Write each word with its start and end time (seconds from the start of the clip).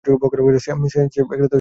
Sam 0.05 0.13
কোথায় 0.23 0.41
আছে, 0.49 0.59
সালি? 0.93 1.45